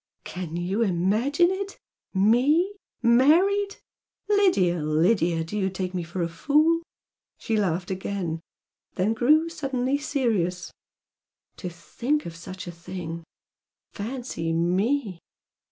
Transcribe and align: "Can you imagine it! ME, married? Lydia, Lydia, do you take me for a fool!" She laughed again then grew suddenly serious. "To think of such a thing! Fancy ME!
"Can 0.23 0.55
you 0.57 0.81
imagine 0.81 1.51
it! 1.51 1.77
ME, 2.11 2.73
married? 3.03 3.75
Lydia, 4.29 4.81
Lydia, 4.81 5.43
do 5.43 5.55
you 5.55 5.69
take 5.69 5.93
me 5.93 6.01
for 6.01 6.23
a 6.23 6.27
fool!" 6.27 6.81
She 7.37 7.55
laughed 7.55 7.91
again 7.91 8.41
then 8.95 9.13
grew 9.13 9.47
suddenly 9.47 9.99
serious. 9.99 10.73
"To 11.57 11.69
think 11.69 12.25
of 12.25 12.35
such 12.35 12.65
a 12.65 12.71
thing! 12.71 13.23
Fancy 13.93 14.51
ME! 14.53 15.19